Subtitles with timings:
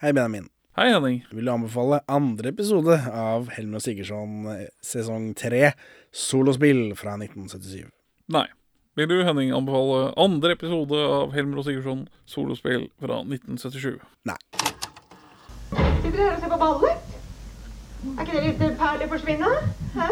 [0.00, 0.46] Hei, Benjamin.
[0.76, 1.26] Hei, Henning.
[1.30, 5.74] Vil du anbefale andre episode av Helmer og Sigurdsson eh, sesong tre,
[6.08, 7.82] solospill fra 1977?
[8.32, 8.46] Nei.
[8.96, 14.00] Vil du, Henning, anbefale andre episode av Helmer og Sigurdsson solospill fra 1977?
[14.32, 14.38] Nei.
[15.68, 17.14] Sitter dere her og ser på ballet?
[18.14, 19.52] Er ikke det litt perlig forsvinne?
[19.98, 20.08] Hæ?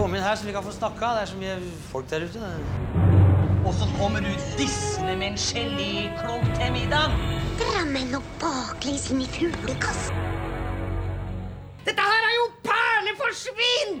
[0.00, 1.18] Kom inn her så vi kan få snakka.
[1.18, 1.60] Det er så mye
[1.92, 3.25] folk der ute.
[3.66, 7.10] Og så kommer du dissende med en geléklump til middag.
[7.58, 10.20] Drammen og baklengs inn i fuglekassen.
[11.88, 13.98] Dette her er jo perleforsvinn!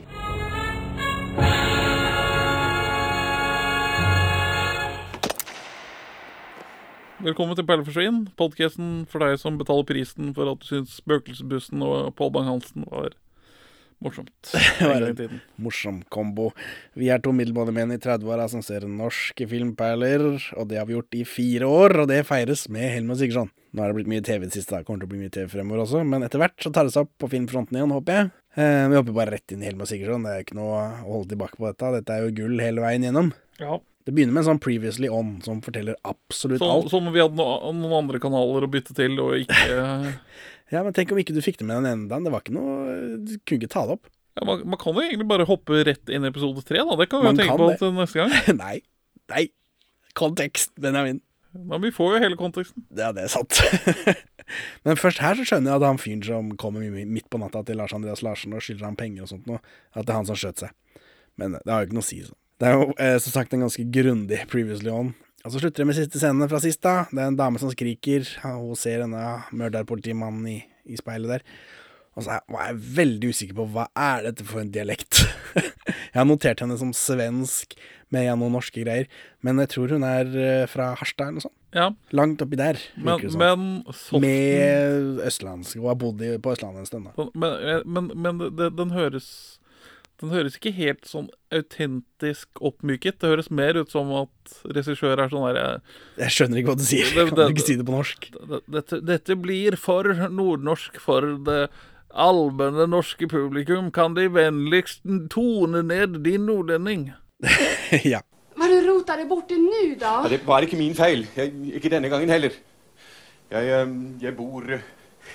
[7.26, 12.14] Velkommen til Perleforsvinn, podkasten for deg som betaler prisen for at du syns Spøkelsesbussen og
[12.14, 13.18] Pål Bang-Hansen var
[14.04, 14.32] morsomt.
[14.80, 16.50] var en morsom kombo.
[16.98, 21.18] Vi er to middelmådemenn i 30-åra som ser norske filmperler, og det har vi gjort
[21.18, 23.52] i fire år, og det feires med Helmer Sigurdsson.
[23.76, 24.84] Nå er det blitt mye TV i det siste, da.
[24.86, 27.08] kommer til å bli mye TV fremover også, men etter hvert så tar det seg
[27.08, 28.30] opp på filmfronten igjen, håper jeg.
[28.56, 31.34] Eh, vi hopper bare rett inn i Helmer Sigurdsson, det er ikke noe å holde
[31.34, 31.92] tilbake på dette.
[31.98, 33.34] Dette er jo gull hele veien gjennom.
[33.60, 33.80] Ja.
[34.06, 36.92] Det begynner med en sånn Previously On, som forteller absolutt så, alt.
[36.94, 39.64] om vi hadde no, noen andre kanaler å bytte til, og ikke
[40.74, 42.24] Ja, men tenk om ikke du fikk det med den ene dagen.
[42.26, 44.08] Det var ikke noe Du kunne ikke ta det opp.
[44.38, 46.96] ja, man, man kan jo egentlig bare hoppe rett inn i episode tre, da.
[47.02, 47.78] Det kan vi Man jo tenke på det.
[47.82, 48.34] til neste gang.
[48.62, 48.76] Nei.
[49.34, 49.44] Nei.
[50.18, 51.20] Kontekst, Benjamin.
[51.56, 52.82] Men vi får jo hele konteksten.
[52.98, 53.58] Ja, det er sant.
[54.86, 57.78] Men først her så skjønner jeg at han fyren som kommer midt på natta til
[57.80, 59.58] Lars Andreas Larsen og skylder ham penger og sånt noe,
[59.96, 60.74] at det er han som skjøt seg.
[61.40, 62.20] Men det har jo ikke noe å si.
[62.26, 62.36] Så.
[62.60, 65.14] Det er jo eh, som sagt en ganske grundig previously on.
[65.44, 66.80] Og så slutter det med siste scene fra sist.
[66.82, 68.24] da Det er en dame som skriker.
[68.42, 70.56] Hun ser denne mørderpolitimannen i,
[70.90, 71.44] i speilet der.
[72.16, 75.20] Og så er- var jeg veldig usikker på hva er dette for en dialekt.
[75.60, 77.76] jeg har notert henne som svensk
[78.14, 79.06] med noen norske greier,
[79.44, 81.54] men jeg tror hun er eh, fra Harstad eller noe sånt.
[81.76, 83.42] Ja, Langt oppi der, men, virker det som.
[83.42, 87.10] men soften Med østlandsk, og har bodd på Østlandet en stund.
[87.12, 87.26] da.
[87.34, 89.28] Men, eh, men, men det- den høres
[90.20, 93.18] Den høres ikke helt sånn autentisk oppmyket.
[93.20, 95.66] Det høres mer ut som at regissør er sånn derre
[96.22, 97.04] Jeg skjønner ikke hva du sier.
[97.12, 98.30] Det- Kan det- du ikke si det på norsk?
[98.72, 101.68] dette, dette blir for nordnorsk for det
[102.14, 103.90] allmenne norske publikum.
[103.92, 107.12] Kan De vennligst tone ned din nordlending?
[108.04, 108.22] ja.
[108.56, 110.22] Hva du rota deg borti nå, da?
[110.24, 111.26] Ja, det var ikke min feil.
[111.36, 112.54] Jeg, ikke denne gangen heller.
[113.50, 114.80] Jeg, eh, jeg bor eh,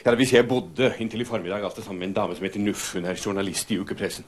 [0.05, 2.93] Ja, hvis jeg bodde inntil i formiddag altså sammen med en dame som heter Nuff.
[2.95, 4.23] Hun er journalist i ukepressen.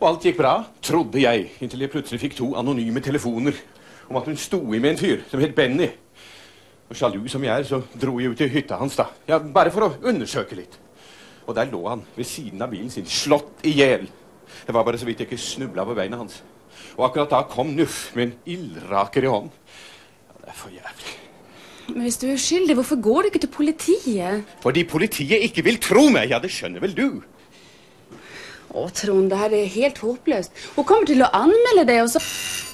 [0.00, 3.56] Og alt gikk bra, trodde jeg, inntil jeg plutselig fikk to anonyme telefoner
[4.10, 5.88] om at hun sto i med en fyr som het Benny.
[6.90, 9.08] Og sjalu som jeg er, så dro jeg ut til hytta hans, da.
[9.30, 10.76] Ja, Bare for å undersøke litt.
[11.46, 14.06] Og der lå han ved siden av bilen sin, slått i hjel.
[14.64, 16.40] Det var bare så vidt jeg ikke snubla på beina hans.
[16.94, 19.52] Og akkurat da kom Nuff med en ildraker i hånden.
[20.28, 21.14] Ja, det er for jævlig.
[21.90, 24.44] Men hvis du er uskyldig, hvorfor går du ikke til politiet?
[24.64, 26.30] Fordi politiet ikke vil tro meg.
[26.32, 27.08] Ja, det skjønner vel du.
[28.74, 30.54] Å, Trond, det her er helt håpløst.
[30.74, 32.22] Hun kommer til å anmelde deg, og så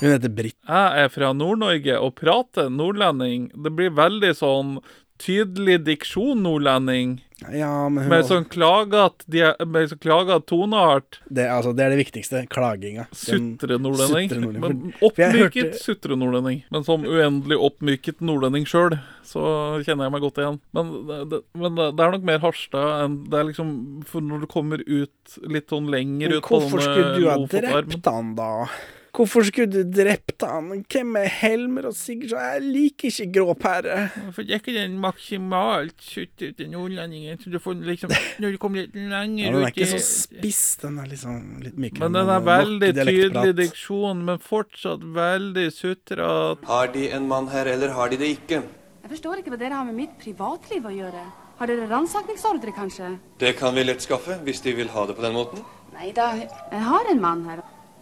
[0.00, 0.56] Hun heter Britt.
[0.64, 3.50] Jeg er fra Nord-Norge og prater nordlending.
[3.52, 4.78] Det blir veldig sånn
[5.20, 7.18] tydelig diksjon nordlending.
[7.48, 11.20] Ja, men hun Med sånn klagat, med sånn klagat toneart.
[11.30, 12.42] det, altså, det er det viktigste.
[12.52, 13.06] Klaginga.
[13.16, 14.92] Sutre-nordlending.
[15.00, 16.62] Oppmyket hørte- sutrenordlending.
[16.70, 19.42] Men som uendelig oppmyket nordlending sjøl, så
[19.86, 20.60] kjenner jeg meg godt igjen.
[20.76, 20.92] Men,
[21.30, 23.68] det, men det er nok mer Harstad enn Det er liksom
[24.08, 28.04] For når du kommer ut litt sånn lenger ut på hvorfor skulle du ha drept
[28.10, 28.66] han, da?
[29.10, 30.68] Hvorfor skulle du drept han?
[30.90, 32.38] Hvem er Helmer og Sigurdsson?
[32.38, 33.96] Jeg liker ikke gråpære.
[34.36, 38.84] For det er ikke den maksimalt suttete nordlendingen så du får liksom Når du kommer
[38.84, 40.62] litt lenger Ja, den er ikke så spiss.
[40.84, 41.98] Den er liksom litt myk.
[42.02, 46.68] Men den er veldig tydelig diksjon, men fortsatt veldig sutrete.
[46.70, 48.62] Har de en mann her, eller har de det ikke?
[49.02, 51.24] Jeg forstår ikke hva dere har med mitt privatliv å gjøre.
[51.58, 53.10] Har dere ransakningsordre, kanskje?
[53.42, 55.64] Det kan vi lett skaffe, hvis de vil ha det på den måten.
[55.96, 57.60] Nei da, jeg har en mann her.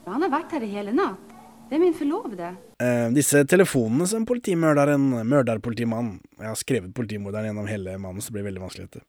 [0.08, 1.34] Og Han har vært her i hele natt.
[1.68, 2.54] Det er min forlovede.
[2.80, 8.38] Eh, disse telefonene som politimørderen, mørderpolitimannen Jeg har skrevet politimorderen gjennom hele mannen, så det
[8.38, 9.04] blir veldig vanskelig dette.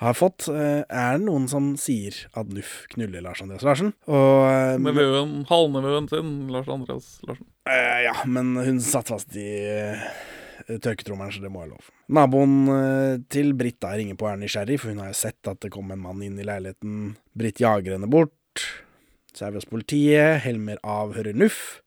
[0.00, 3.92] Har fått, eh, er det noen som sier at Nuff knuller Lars Andreas Larsen.
[4.08, 7.44] Og eh, Nevøen, halvnevøen sin, Lars Andreas Larsen.
[7.68, 10.06] Eh, ja, men hun satt fast i uh,
[10.80, 11.90] tørketrommelen, så det må jeg lov.
[12.16, 15.60] Naboen eh, til Britt ringer på og er nysgjerrig, for hun har jo sett at
[15.64, 17.18] det kom en mann inn i leiligheten.
[17.36, 18.64] Britt jager henne bort.
[19.36, 20.40] Så er vi hos politiet.
[20.44, 21.80] Helmer avhører Nuff.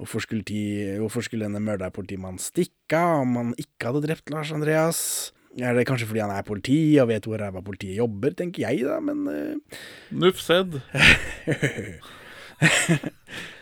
[0.00, 4.52] Hvorfor skulle, de, hvorfor skulle denne mørderpolitimannen stikke av om han ikke hadde drept Lars
[4.54, 5.00] Andreas?
[5.60, 8.86] Er det kanskje fordi han er politi og vet hvor ræva politiet jobber, tenker jeg
[8.88, 9.80] da, men uh...
[10.16, 10.78] Nuff sedd.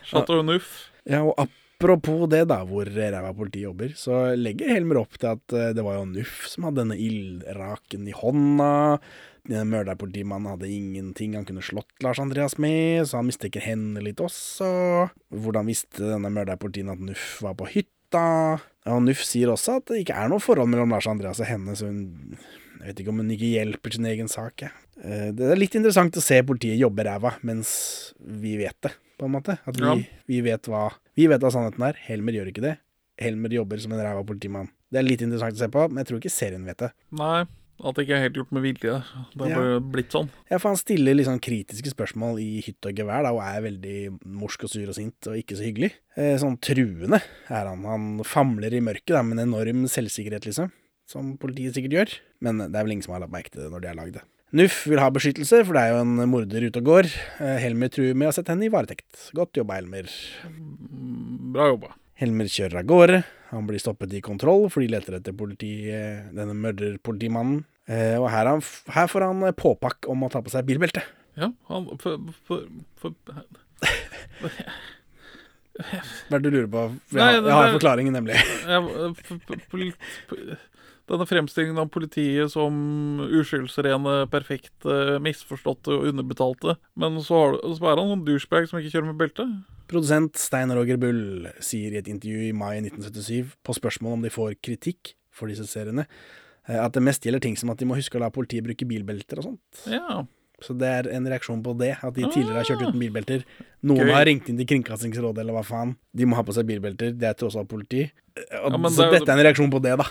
[0.07, 0.87] Chateau Nuff.
[1.03, 5.57] Ja, og apropos det, da, hvor ræva politiet jobber, så legger Helmer opp til at
[5.57, 8.71] eh, det var jo Nuff som hadde denne ildraken i hånda.
[9.49, 14.21] Denne Mørderpolitimannen hadde ingenting han kunne slått Lars Andreas med, så han mistenker henne litt
[14.21, 14.67] også.
[15.33, 18.59] Hvordan visste denne mørderpolitien at Nuff var på hytta?
[18.91, 21.73] Og Nuff sier også at det ikke er noe forhold mellom Lars Andreas og henne,
[21.77, 22.37] så hun
[22.81, 24.61] jeg vet ikke om hun ikke hjelper sin egen sak.
[24.65, 24.71] jeg.
[25.03, 29.25] Eh, Det er litt interessant å se politiet jobbe ræva mens vi vet det, på
[29.27, 29.59] en måte.
[29.67, 29.95] At vi, Ja.
[30.27, 31.93] vi, vet hva, vi vet hva sannheten er.
[32.07, 32.77] Helmer gjør ikke det.
[33.21, 34.69] Helmer jobber som en ræva politimann.
[34.91, 36.91] Det er litt interessant å se på, men jeg tror ikke serien vet det.
[37.11, 37.45] Nei,
[37.83, 39.03] at det ikke er helt gjort med vilje.
[39.35, 39.79] Det har Ja.
[39.79, 40.29] blitt sånn.
[40.49, 44.19] Ja, for han stiller sånn kritiske spørsmål i hytt og gevær, da, og er veldig
[44.25, 45.91] morsk og sur og sint, og ikke så hyggelig.
[46.15, 47.83] Eh, sånn truende er han.
[47.83, 50.71] Han famler i mørket, da, med en enorm selvsikkerhet, liksom.
[51.07, 52.19] Som politiet sikkert gjør.
[52.41, 54.13] Men det er vel ingen som har lagt merke til det når de har lagd
[54.13, 54.21] det.
[54.53, 57.05] Nuff vil ha beskyttelse, for det er jo en morder ute og går.
[57.39, 59.31] Eh, Helmer truer med å sette henne i varetekt.
[59.33, 60.07] Godt jobba, Helmer.
[61.53, 61.93] Bra jobba.
[62.21, 63.23] Helmer kjører av gårde.
[63.51, 67.63] Han blir stoppet i kontroll, for de leter etter politi, eh, denne mørderpolitimannen.
[67.89, 68.61] Eh, og her, er han,
[68.93, 71.01] her får han eh, påpakk om å ta på seg bilbelte.
[71.39, 72.65] Ja, han for, for,
[72.99, 73.15] for,
[75.81, 76.81] Hva er det du lurer på?
[77.15, 78.35] Jeg, har- jeg har forklaringen, nemlig.
[81.11, 82.75] Denne fremstillingen av politiet som
[83.25, 86.77] uskyldsrene, perfekte, misforståtte og underbetalte.
[86.95, 89.47] Men så, har, så er han noen douchebag som ikke kjører med belte.
[89.91, 94.31] Produsent Stein Roger Bull sier i et intervju i mai 1977 på spørsmål om de
[94.31, 96.05] får kritikk for disse seriene,
[96.67, 99.39] at det mest gjelder ting som at de må huske å la politiet bruke bilbelter
[99.41, 99.85] og sånt.
[99.89, 100.21] Ja.
[100.61, 103.41] Så det er en reaksjon på det, at de tidligere har kjørt uten bilbelter.
[103.81, 104.11] Noen Ah.
[104.11, 104.13] Gøy.
[104.13, 105.95] har ringt inn til Kringkastingsrådet eller hva faen.
[106.13, 108.03] De må ha på seg bilbelter, det er tross alt politi.
[108.37, 110.05] Eh, Og, Ja, så det er dette er en reaksjon på det, da.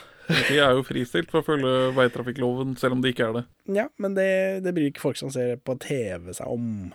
[0.48, 3.44] De er jo fristilt for å følge veitrafikkloven, selv om de ikke er det.
[3.76, 6.92] Ja, men det, det bryr ikke folk som ser på TV seg om.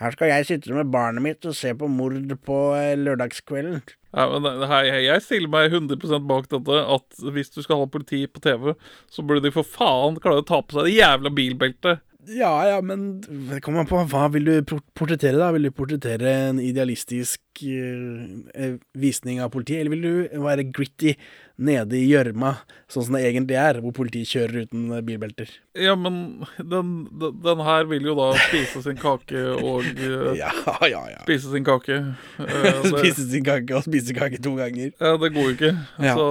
[0.00, 2.16] Her skal jeg sitte med barnet mitt og se på mord
[2.46, 3.82] på eh, lørdagskvelden.
[4.12, 8.24] Ja, men her, jeg- stiller meg 100% bak dette, at hvis du skal ha politi
[8.26, 8.72] på TV,
[9.10, 12.00] så burde de for faen klare å ta på seg det jævla bilbeltet.
[12.28, 14.62] Ja, ja, men det kommer an på hva vil du
[14.94, 15.50] portrettere, da?
[15.54, 21.14] Vil du portrettere en idealistisk eh, visning av politiet, eller vil du være gritty
[21.60, 22.54] nede i gjørma,
[22.90, 25.50] sånn som det egentlig er, hvor politiet kjører uten bilbelter?
[25.78, 30.52] Ja, men den, den, den her vil jo da spise sin kake og eh, Ja,
[30.88, 31.20] ja, ja.
[31.26, 32.00] Spise sin kake.
[32.40, 34.94] Uh, Spise sin kake og spise kake to ganger.
[34.96, 35.74] Ja, det går jo ikke.
[36.00, 36.26] Så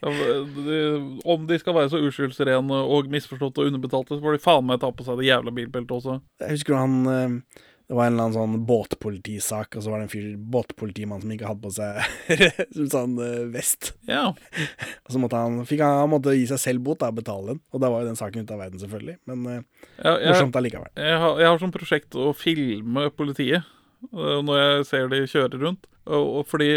[0.66, 0.78] de,
[1.24, 4.80] Om de skal være så uskyldsrene og misforståtte og underbetalte, så får de faen meg
[4.80, 6.20] ta på seg det jævla bilbeltet også.
[6.40, 10.04] Jeg husker han eh, Det var en eller annen sånn båtpolitisak, og så var det
[10.06, 11.96] en fyr, båtpolitimann som ikke hadde på seg
[12.94, 13.88] sånn eh, vest.
[14.06, 14.28] Ja.
[15.04, 17.60] Og så måtte han, fikk han, han måtte gi seg selv bot, da, betale den.
[17.74, 19.16] Og da var jo den saken ute av verden, selvfølgelig.
[19.26, 19.58] Men eh,
[20.04, 20.92] Ja, jeg- morsomt allikevel.
[21.02, 23.66] Jeg har, jeg har som prosjekt å filme politiet
[24.14, 25.90] øh, når jeg ser de kjøre rundt.
[26.06, 26.70] Og, og fordi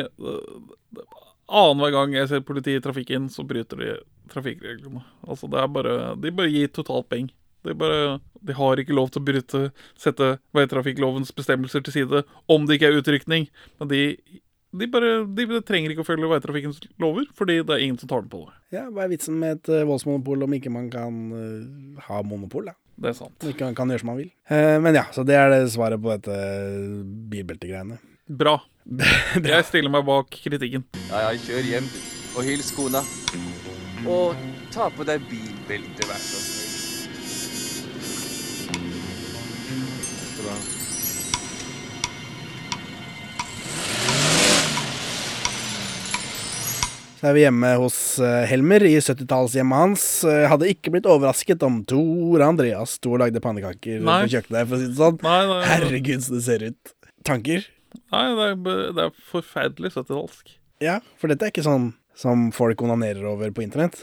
[1.54, 3.94] annenhver gang jeg ser politiet i trafikken, så bryter de
[4.33, 5.04] trafikkreglene.
[5.27, 7.30] Altså det er bare De bare gir totalt peng.
[7.63, 9.62] De bare De har ikke lov til å bryte
[10.00, 13.48] Sette veitrafikklovens bestemmelser til side om det ikke er utrykning.
[13.80, 14.01] Men de
[14.74, 18.24] de, bare, de trenger ikke å følge veitrafikkens lover, fordi det er ingen som tar
[18.24, 18.56] den på det.
[18.74, 22.71] Ja, Hva er vitsen med et eh, voldsmonopol om ikke man kan uh, ha monopol?
[22.71, 22.74] da?
[22.98, 23.36] Det er sant.
[23.42, 24.31] Om ikke man kan gjøre som man vil.
[24.50, 26.39] Eh, men ja, så det er det svaret på dette
[27.30, 28.00] bilbeltegreiene.
[28.33, 28.57] Bra.
[29.54, 30.88] Jeg stiller meg bak kritikken.
[31.12, 31.94] Ja, ja, kjør hjem.
[32.33, 33.06] Og hils kona.
[34.10, 34.33] Og
[34.74, 36.52] ta på deg bilbelte, vær så snill.
[47.24, 50.01] Så er vi hjemme hos eh, Helmer i 70-tallshjemmet hans.
[50.27, 54.18] Jeg hadde ikke blitt overrasket om Tor Andreas sto og lagde pannekaker Nei.
[54.25, 55.22] på kjøkkenet, for å si det sånn.
[55.24, 55.62] Nei, nei.
[55.70, 56.92] Herregud, så det ser ut.
[57.24, 57.63] Tanker?
[58.12, 58.58] Nei, det er,
[58.98, 60.51] det er forferdelig 70-tallsk.
[60.84, 64.01] Ja, for dette er ikke sånn som folk onanerer over på internett.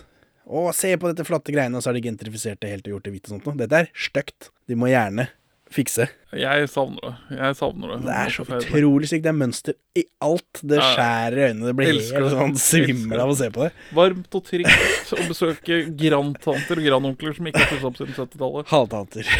[0.48, 3.10] Å, se på dette flotte greiene, og så har de gentrifisert det helt og gjort
[3.10, 3.60] det hvitt og sånt noe.
[3.60, 4.48] Dette er stygt.
[4.64, 5.28] De må gjerne
[5.70, 6.06] fikse.
[6.34, 7.12] Jeg savner det.
[7.38, 7.98] Jeg savner det.
[8.06, 9.22] Det er så utrolig stygt.
[9.26, 10.60] Det er mønster i alt.
[10.66, 11.68] Det skjærer i øynene.
[11.70, 13.70] Det blir Elsker helt sånn svimmel av å se på det.
[13.98, 18.70] Varmt og trygt å besøke grandtanter og grandonkler som ikke har pusset opp siden 70-tallet.
[18.74, 19.30] Halvtanter.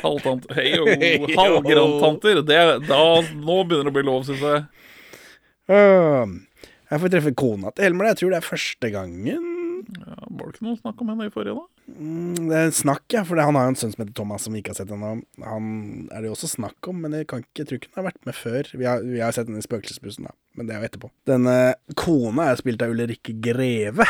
[0.00, 0.56] Halvtanter.
[0.60, 0.88] Hei jo.
[1.36, 2.42] Halvgrandtanter.
[2.44, 4.64] Er- nå begynner det å bli lov, syns jeg.
[5.72, 6.34] Åh,
[6.90, 8.10] Jeg får treffe kona til Helmer.
[8.12, 9.50] Jeg tror det er første gangen.
[10.00, 11.73] Ja, var det ikke noe snakk om henne i forrige, da?
[11.88, 13.22] Mm, Det er snakk, ja.
[13.28, 15.10] For han har jo en sønn som heter Thomas, som vi ikke har sett ennå.
[15.44, 15.66] Han
[16.10, 18.38] er det jo også snakk om, men jeg kan ikke, ikke han har vært med
[18.38, 18.70] før.
[18.72, 20.34] Vi har, vi har sett den i Spøkelsesbussen, da.
[20.56, 21.10] Men det er jo etterpå.
[21.28, 21.56] Denne
[22.00, 24.06] kona er spilt av Ulrikke Greve.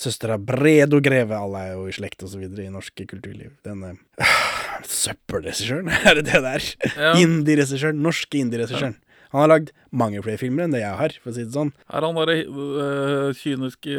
[0.00, 1.36] Søstera Bredo Greve.
[1.36, 3.52] Alle er jo i slekt og så videre i norsk kulturliv.
[3.66, 4.34] Denne øh,
[5.00, 6.68] søppelregissøren, er det det der?
[6.96, 7.14] Ja.
[7.20, 8.00] Indie-regissøren.
[8.02, 8.96] Norske indie-regissøren.
[9.30, 11.70] Han har lagd mange flere filmer enn det jeg har, for å si det sånn.
[11.86, 13.94] Er han derre øh, kyniske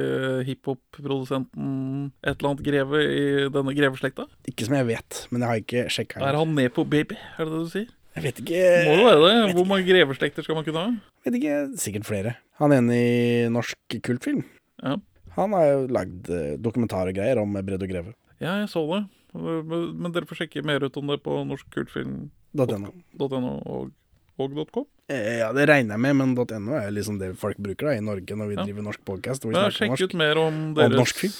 [0.47, 3.23] hiphop-produsenten et eller annet greve i
[3.53, 4.27] denne greveslekta?
[4.51, 6.23] Ikke som jeg vet, men jeg har ikke sjekka.
[6.27, 7.87] Er han med på Baby, er det det du sier?
[8.11, 8.63] Jeg vet ikke.
[8.89, 9.35] Må jo være det.
[9.55, 10.91] Hvor mange greveslekter skal man kunne ha?
[11.23, 12.35] Vet ikke, sikkert flere.
[12.59, 13.13] Han ene i
[13.53, 14.43] norsk kultfilm.
[14.83, 14.97] Ja.
[15.37, 18.11] Han har jo lagd dokumentar dokumentarer og greier om Bredd og Greve.
[18.43, 19.05] Ja, jeg så det.
[19.31, 23.51] Men dere får sjekke mer ut om det på norskkultfilm.no .no.
[23.63, 23.91] og,
[24.39, 24.85] og .com.
[25.09, 28.01] Eh, Ja, det regner jeg med, men .no er liksom det folk bruker da i
[28.01, 28.63] Norge når vi Ja.
[28.65, 29.45] driver norsk podcast.
[29.45, 31.33] Og vi Ja, snakker sjekk ut mer om deres norsk film.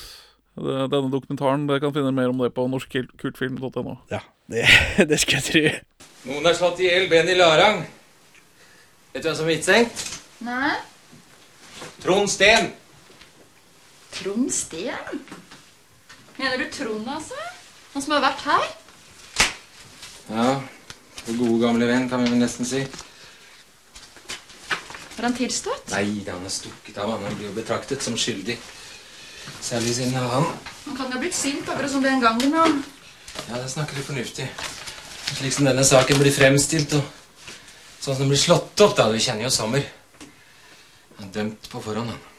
[0.57, 1.67] denne dokumentaren.
[1.67, 3.97] Dere kan finne mer om det på norskkultfilm.no.
[4.11, 4.19] Ja,
[4.49, 4.65] det,
[5.09, 6.31] det skal jeg tro.
[6.31, 7.85] Noen har slått i hjel Benny Larang.
[9.13, 10.03] Vet du hvem som er hvitsengt?
[10.41, 10.75] Nei.
[12.01, 12.73] Trond Steen.
[14.11, 15.23] Trond Steen?
[16.37, 17.35] Mener du Trond, altså?
[17.93, 18.67] Han som har vært her?
[20.31, 20.61] Ja,
[21.27, 22.81] vår gode gamle venn, kan vi nesten si.
[25.15, 25.91] Har han tilstått?
[25.91, 27.35] Nei, han er stukket av han.
[27.35, 28.55] Blir jo betraktet som skyldig.
[29.61, 30.29] Særlig siden han
[30.85, 32.55] Han kan jo ha blitt sint akkurat som den gangen.
[32.55, 32.81] Og...
[33.49, 34.49] Ja, det snakker du fornuftig.
[35.37, 37.05] Slik som denne saken blir fremstilt, og
[38.01, 39.07] sånn som den blir slått opp, da.
[39.11, 39.85] Du kjenner jo Sommer.
[41.19, 42.30] Han er dømt på forhånd, han.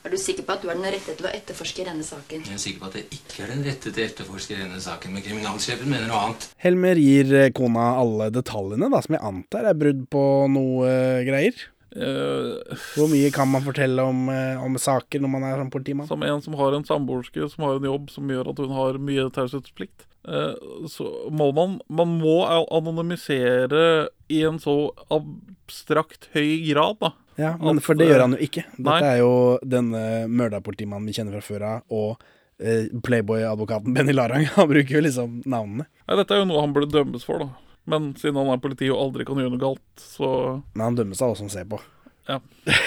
[0.00, 2.46] Er du sikker på at du er den rette til å etterforske denne saken?
[2.48, 5.12] Jeg er sikker på at jeg ikke er den rette til å etterforske denne saken,
[5.12, 6.46] men kriminalsjefen mener noe annet.
[6.64, 11.20] Helmer gir eh, kona alle detaljene, da, som jeg antar er brudd på noe eh,
[11.28, 11.66] greier.
[11.90, 12.62] Uh,
[12.94, 16.06] Hvor mye kan man fortelle om, uh, om saker når man er sånn politimann?
[16.06, 18.98] Som en som har en samboerske som har en jobb som gjør at hun har
[19.02, 20.06] mye taushetsplikt.
[20.22, 20.54] eh,
[20.86, 24.94] Så må man Man må anonymisere i en så
[25.70, 27.14] abstrakt høy grad, da.
[27.40, 28.66] Ja, men At, for det eh, gjør han jo ikke.
[28.74, 29.14] Dette nei.
[29.14, 32.24] er jo denne mørdapolitimannen vi kjenner fra før av, og
[32.60, 34.44] eh, Playboy-advokaten Benny Larang.
[34.58, 35.86] Han bruker jo liksom navnene.
[36.04, 37.76] Nei, dette er jo noe han burde dømmes for, da.
[37.90, 40.28] Men siden han er politi og aldri kan gjøre noe galt, så
[40.74, 41.78] Men han dømmes av oss som ser på.
[42.28, 42.40] Ja.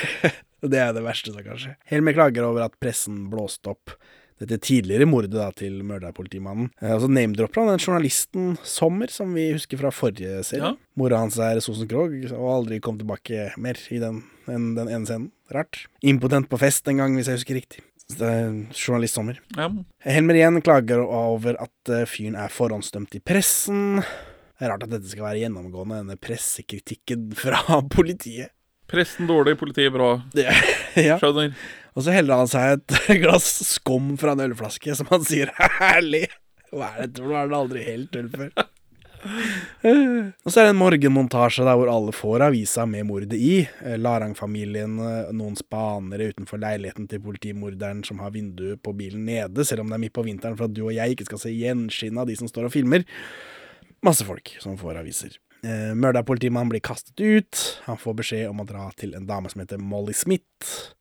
[0.74, 1.74] det er det verste, så kanskje.
[1.90, 3.96] Helmer klager over at pressen blåste opp
[4.44, 6.70] dette tidligere mordet da, til mørderpolitimannen.
[6.82, 10.74] Eh, og så name-dropper han den journalisten Sommer, som vi husker fra forrige serie.
[10.74, 10.76] Ja.
[11.00, 14.22] Mora hans er Sosen Krogh, og aldri kom tilbake mer i den,
[14.52, 15.32] enn den ene scenen.
[15.54, 15.86] Rart.
[16.06, 17.82] Impotent på fest en gang, hvis jeg husker riktig.
[18.14, 19.38] Journalist Sommer.
[19.58, 19.70] ja.
[20.04, 24.02] Helmer igjen klager over at eh, fyren er forhåndsdømt i pressen.
[24.04, 28.52] Det er rart at dette skal være gjennomgående, denne pressekritikken fra politiet.
[28.92, 30.18] Pressen dårlig, politiet bra.
[31.00, 31.16] Ja.
[31.18, 31.56] Skjønner.
[31.94, 36.26] Og så heller han seg et glass skum fra en ølflaske, som han sier herlig.
[36.74, 37.44] Hva er dette for noe?
[37.44, 38.54] Er det aldri helt øl før?
[39.24, 43.62] Og så er det en morgenmontasje der hvor alle får avisa med mordet i.
[43.86, 49.64] Eh, Larang-familien, eh, noen spanere utenfor leiligheten til politimorderen som har vinduet på bilen nede,
[49.66, 51.54] selv om det er midt på vinteren for at du og jeg ikke skal se
[51.56, 53.08] gjenskinn av de som står og filmer.
[54.04, 55.40] Masse folk som får aviser.
[55.64, 57.60] Mørda politimann blir kastet ut.
[57.86, 60.92] Han får beskjed om å dra til en dame som heter Molly Smith.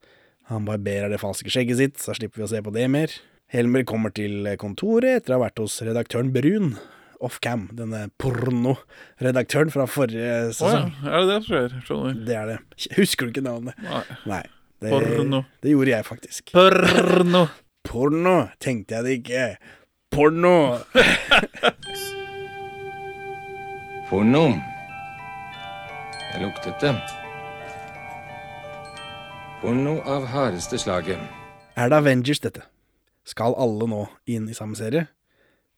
[0.50, 3.12] Han barberer det falske skjegget sitt, så slipper vi å se på det mer.
[3.52, 6.74] Helmer kommer til kontoret etter å ha vært hos redaktøren Brun.
[7.22, 10.54] Offcam, denne pornoredaktøren fra forrige Å ja.
[10.56, 10.88] sesong.
[11.06, 11.76] Er det det som skjer?
[11.86, 12.16] Skjønner.
[12.26, 12.56] Det er det.
[12.96, 13.78] Husker du ikke navnet?
[13.86, 14.02] Nei.
[14.26, 14.42] Nei.
[14.82, 15.44] Det, Porno.
[15.62, 16.50] det gjorde jeg faktisk.
[16.56, 17.44] Porno.
[17.86, 19.44] Porno, tenkte jeg det ikke.
[20.10, 20.56] Porno!
[24.10, 24.44] Porno.
[26.32, 27.21] Jeg luktet det.
[29.62, 31.20] Porno av hardeste slaget.
[31.78, 32.64] Er det Avengers, dette?
[33.22, 35.04] Skal alle nå inn i samme serie?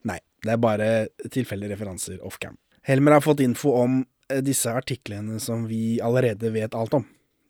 [0.08, 0.86] Nei, det er bare
[1.32, 2.56] tilfeldige referanser off-cam.
[2.88, 3.98] Helmer har fått info om
[4.32, 7.04] eh, disse artiklene som vi allerede vet alt om.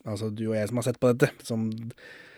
[0.05, 1.69] Altså du og jeg som har sett på dette, som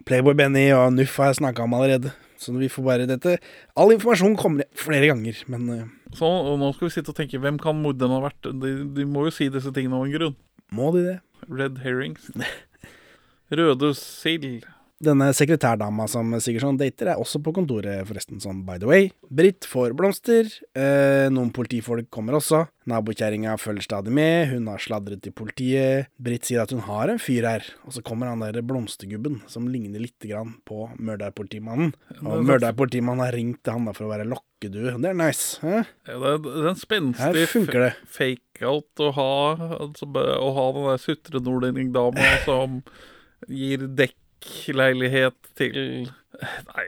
[0.07, 2.13] Playboy Benny og Nuff har snakka om allerede.
[2.37, 3.39] Så vi får bare dette
[3.81, 7.41] All informasjon kommer flere ganger, men eh, Så og nå skal vi sitte og tenke
[7.41, 8.53] hvem kan morderen ha vært?
[8.61, 10.37] De, de må jo si disse tingene av en grunn.
[10.69, 11.17] må de det?
[11.49, 12.29] Red herrings.
[13.53, 14.65] Røde sild.
[14.97, 19.11] Denne sekretærdama som Sigurdsson dater, er også på kontoret, forresten, sånn by the way.
[19.29, 20.49] Britt får blomster.
[20.73, 22.63] Eh, noen politifolk kommer også.
[22.89, 24.47] Nabokjerringa følger stadig med.
[24.55, 26.09] Hun har sladret til politiet.
[26.17, 29.69] Britt sier at hun har en fyr her, og så kommer han der blomstergubben, som
[29.69, 31.93] ligner lite grann på mørderpolitimannen.
[32.25, 34.95] Og mørderpolitimannen har ringt til han da for å være lokkedue.
[34.97, 35.61] Det er nice.
[35.61, 35.83] hæ?
[36.09, 37.45] Ja, det, er- det er en spenstig
[38.17, 39.29] fake-out å ha.
[39.83, 42.81] Altså, å ha den der sutre-nordlending-dama som
[43.49, 45.77] gir dekkleilighet til
[46.37, 46.83] Nei,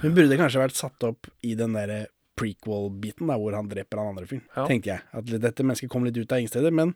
[0.00, 2.06] Hun burde kanskje vært satt opp i den derre
[2.38, 4.46] prequel-biten, der hvor han dreper han andre fyren.
[4.54, 4.64] Ja.
[4.68, 5.04] Tenkte jeg.
[5.12, 6.94] At dette mennesket kom litt ut av ingen steder, men,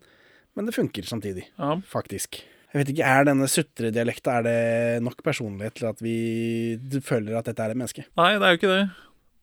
[0.56, 1.48] men det funker samtidig.
[1.58, 1.74] Ja.
[1.90, 2.40] Faktisk.
[2.72, 6.14] Jeg vet ikke, Er denne sutredialekta Er det nok personlighet til at vi
[7.04, 8.06] føler at dette er et menneske?
[8.16, 8.84] Nei, det er jo ikke det.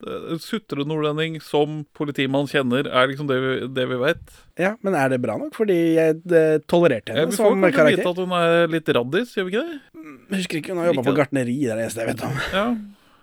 [0.08, 4.38] Eh, sutre nordlending som politimann kjenner, er liksom det vi, det vi vet.
[4.60, 5.56] Ja, men er det bra nok?
[5.58, 8.94] Fordi jeg eh, tolererte Ja, karakter vi får som kanskje vite at hun er litt
[9.00, 9.82] raddis, gjør vi ikke det?
[10.29, 12.39] Jeg husker ikke, hun har jobba på gartneri, det er det eneste jeg vet om.
[12.53, 12.65] Ja.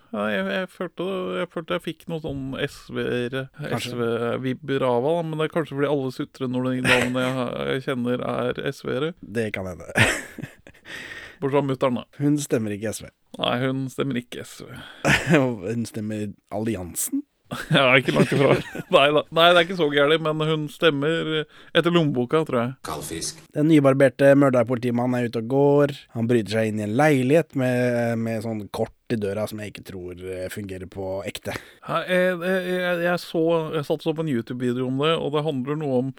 [0.07, 1.05] Ja, jeg, jeg, følte,
[1.35, 5.89] jeg følte jeg fikk noen sånn SV-vibber SV-vibber av henne, men det er kanskje fordi
[5.91, 9.11] alle sutre nordlendingdamene jeg, jeg kjenner, er SV-ere.
[9.19, 9.91] Det kan hende.
[11.41, 12.05] Bortsett fra mutter'n, da.
[12.21, 13.09] Hun stemmer ikke SV.
[13.37, 14.69] Nei, hun stemmer ikke SV.
[15.37, 17.23] hun stemmer Alliansen.
[17.71, 18.57] Ja, ikke langt ifra.
[18.95, 19.21] Nei da.
[19.31, 21.29] Nei, det er ikke så gærent, men hun stemmer
[21.71, 22.73] etter lommeboka, tror jeg.
[22.87, 23.39] Kaldfisk.
[23.55, 25.95] Den nybarberte mørderpolitimannen er ute og går.
[26.17, 29.71] Han bryter seg inn i en leilighet med, med sånn kort i døra som jeg
[29.71, 31.55] ikke tror eh, fungerer på ekte.
[31.87, 33.43] Jeg, jeg, jeg, jeg så
[33.77, 36.11] Jeg satte så på en YouTube-video om det, og det handler noe om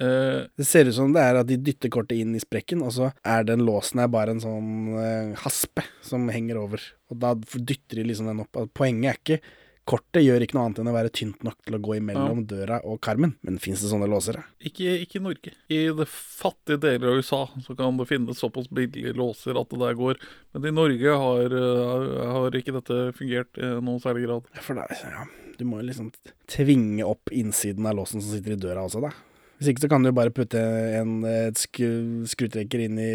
[0.00, 2.92] eh, Det ser ut som det er at de dytter kortet inn i sprekken, og
[2.96, 6.80] så er den låsen her bare en sånn uh, haspe som henger over.
[7.10, 8.64] Og da dytter de liksom den opp.
[8.74, 9.40] Poenget er ikke
[9.84, 12.78] Kortet gjør ikke noe annet enn å være tynt nok til å gå imellom døra
[12.88, 13.34] og karmen.
[13.44, 14.38] Men fins det sånne låser?
[14.38, 14.44] da?
[14.64, 15.52] ikke, ikke i Norge.
[15.68, 19.82] I det fattige deler av USA så kan det finnes såpass billige låser at det
[19.82, 20.22] der går.
[20.56, 24.48] Men i Norge har, eh, har ikke dette fungert i noen særlig grad.
[24.64, 25.26] For er- ja,
[25.58, 26.10] du må jo liksom
[26.48, 29.12] tvinge opp innsiden av låsen som sitter i døra også, da.
[29.58, 30.60] Hvis ikke så kan du bare putte
[30.98, 31.22] en
[31.54, 31.80] sk
[32.30, 33.10] skrutrekker inn i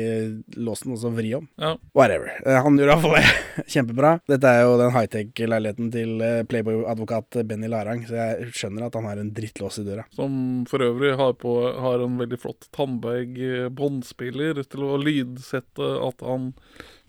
[0.60, 1.48] låsen og så vri om.
[1.60, 1.74] Ja.
[1.98, 2.32] Whatever.
[2.46, 4.14] Eh, Han gjorde iallfall det kjempebra.
[4.30, 9.10] Dette er jo den high-tech-leiligheten til eh, Playboy-advokat Benny Larang, så jeg skjønner at han
[9.10, 10.06] har en drittlås i døra.
[10.16, 10.38] Som
[10.70, 16.26] for øvrig har, på, har en veldig flott Tandberg eh, båndspiller til å lydsette at
[16.26, 16.54] han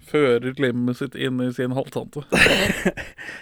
[0.07, 2.25] fører lemmet sitt inn i sin halvtante.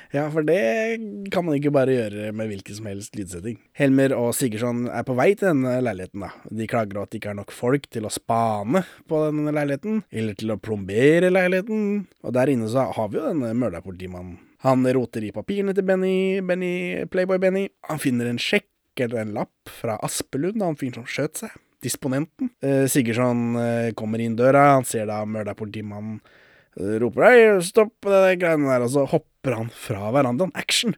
[0.09, 0.97] Ja, for det
[1.33, 3.59] kan man ikke bare gjøre med hvilken som helst lydsetting.
[3.77, 6.31] Helmer og Sigurdsson er på vei til denne leiligheten, da.
[6.49, 10.39] De klager at det ikke er nok folk til å spane på denne leiligheten, eller
[10.41, 12.07] til å plombere leiligheten.
[12.25, 14.39] Og der inne så har vi jo denne mørdapolitimannen.
[14.65, 17.69] Han roter i papirene til Benny, Benny, Playboy-Benny.
[17.93, 21.63] Han finner en sjekk eller en lapp fra Aspelund, han fyren som skjøt seg.
[21.85, 22.49] Disponenten.
[22.65, 26.38] Eh, Sigurdsson eh, kommer inn døra, han ser da mørderpolitimannen eh,
[26.79, 30.55] roper Hei, stopp det greiene der, og så hopper han fra verandaen.
[30.59, 30.95] Action!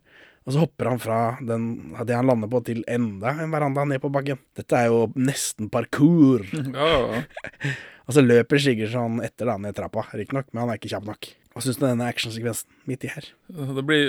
[0.48, 1.66] Og så hopper han fra den,
[2.08, 4.40] det han lander på, til enda en veranda ned på bakken.
[4.56, 6.46] Dette er jo nesten parkour.
[6.74, 7.24] Ja.
[8.10, 11.28] Og så løper Sigurdsson etter da ned trappa, riktignok, men han er ikke kjapp nok.
[11.54, 13.28] Hva syns du om denne actionsekvensen midt i her?
[13.76, 14.08] Det blir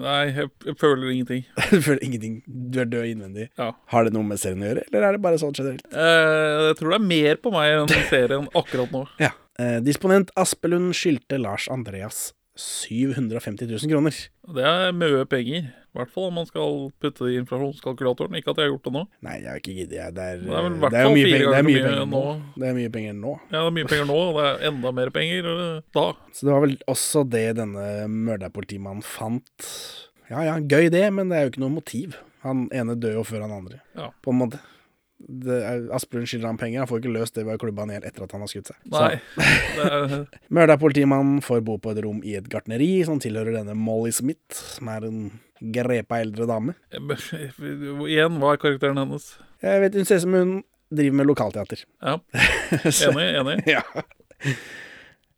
[0.00, 1.46] Nei, jeg, jeg føler ingenting.
[1.70, 3.46] Du føler ingenting, du er død innvendig.
[3.56, 3.70] Ja.
[3.94, 5.86] Har det noe med serien å gjøre, eller er det bare sånn generelt?
[5.88, 9.06] Eh, jeg tror det er mer på meg enn serien akkurat nå.
[9.22, 9.32] Ja.
[9.60, 14.16] Eh, disponent Aspelund skyldte Lars Andreas 750 000 kroner.
[14.54, 15.68] Det er mye penger.
[15.90, 18.36] I hvert fall om man skal putte det i inflasjonskalkulatoren.
[18.38, 19.02] Ikke at jeg har gjort det nå.
[19.26, 20.14] Nei, jeg har ikke giddet.
[20.16, 21.84] Det er, Det er vel i hvert det er fall fire penger, er ganger mye
[21.86, 22.06] penger nå.
[22.12, 22.54] nå.
[22.62, 23.32] Det er mye penger nå.
[23.50, 26.06] Ja, det er mye penger nå, og det er enda mer penger eh, da.
[26.36, 27.86] Så det var vel også det denne
[28.30, 29.70] mørderpolitimannen fant.
[30.30, 32.18] Ja ja, gøy det, men det er jo ikke noe motiv.
[32.44, 34.10] Han ene dør jo før han andre, Ja.
[34.22, 34.60] på en måte.
[35.94, 38.24] Asplund skylder han penger, han får ikke løst det ved å klubbe han hjel etter
[38.24, 38.78] at han har skutt seg.
[38.94, 39.20] Nei.
[40.56, 44.56] Mørda politimann får bo på et rom i et gartneri som tilhører denne Molly Smith,
[44.78, 45.22] som er en
[45.60, 46.74] grepa eldre dame.
[48.10, 49.32] igjen, hva er karakteren hennes?
[49.60, 50.54] Jeg vet Hun ser ut som hun
[50.90, 51.84] driver med lokalteater.
[52.02, 52.16] Ja.
[53.10, 53.58] Enig, enig.
[53.68, 53.84] ja.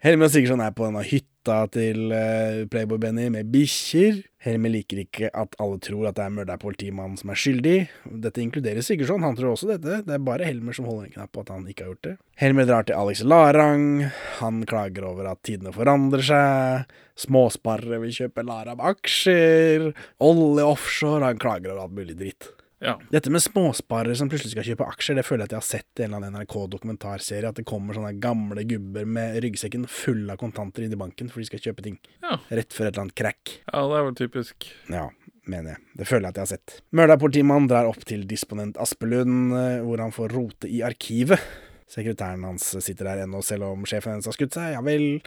[0.03, 4.23] Helmer og Sigurdsson er på denne hytta til eh, Playboy-Benny med bikkjer.
[4.43, 7.77] Helmer liker ikke at alle tror at det er mørderpolitimannen som er skyldig.
[8.25, 10.01] Dette inkluderer Sigurdsson, han tror også dette.
[10.03, 12.15] Det er bare Helmer som holder en knapp på at han ikke har gjort det.
[12.43, 13.87] Helmer drar til Alex Larang.
[14.41, 16.97] Han klager over at tidene forandrer seg.
[17.23, 19.93] Småsparere vil kjøpe Laram aksjer.
[20.27, 21.23] Olje offshore.
[21.29, 22.51] Han klager over alt mulig dritt.
[22.83, 22.97] Ja.
[23.15, 26.01] Dette med småsparere som plutselig skal kjøpe aksjer, det føler jeg at jeg har sett
[26.01, 27.49] i en eller annen NRK-dokumentarserie.
[27.53, 31.39] At det kommer sånne gamle gubber med ryggsekken full av kontanter inn i banken for
[31.43, 31.99] de skal kjøpe ting.
[32.25, 32.41] Ja.
[32.51, 33.59] Rett før et eller annet crack.
[33.71, 34.67] ja, det er vel typisk.
[34.91, 35.05] Ja,
[35.47, 35.85] mener jeg.
[36.03, 36.77] Det føler jeg at jeg har sett.
[36.99, 41.39] Mørdapolitimannen drar opp til disponent Aspelund, eh, hvor han får rote i arkivet.
[41.93, 44.73] Sekretæren hans sitter der ennå, selv om sjefen hennes har skutt seg.
[44.75, 45.21] Ja vel.